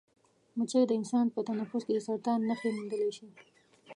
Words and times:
مچۍ 0.57 0.83
د 0.87 0.91
انسان 0.99 1.25
په 1.33 1.39
تنفس 1.49 1.81
کې 1.85 1.93
د 1.95 1.99
سرطان 2.07 2.39
نښې 2.49 2.69
موندلی 2.75 3.11
شي. 3.17 3.27